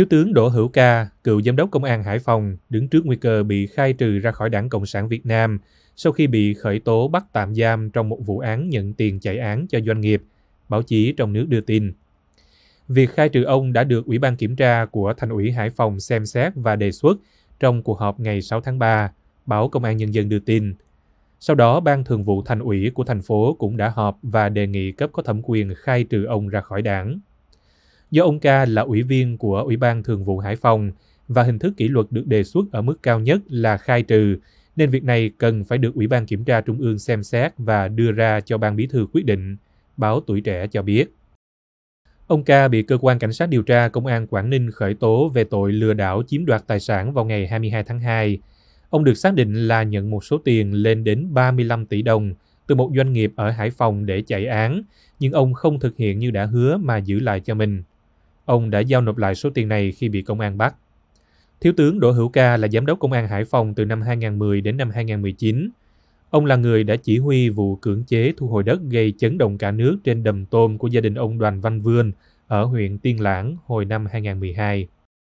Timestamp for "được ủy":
13.84-14.18, 35.78-36.06